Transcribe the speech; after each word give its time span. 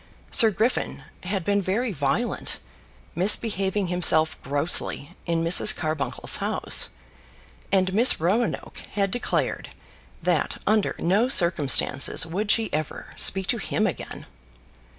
Sir 0.31 0.49
Griffin 0.49 1.03
had 1.25 1.45
been 1.45 1.61
very 1.61 1.91
violent, 1.93 2.57
misbehaving 3.13 3.85
himself 3.89 4.35
grossly 4.41 5.15
in 5.27 5.43
Mrs. 5.43 5.75
Carbuncle's 5.77 6.37
house, 6.37 6.89
and 7.71 7.93
Miss 7.93 8.19
Roanoke 8.19 8.81
had 8.93 9.11
declared 9.11 9.69
that 10.23 10.59
under 10.65 10.95
no 10.97 11.27
circumstances 11.27 12.25
would 12.25 12.49
she 12.49 12.73
ever 12.73 13.09
speak 13.15 13.45
to 13.49 13.59
him 13.59 13.85
again. 13.85 14.25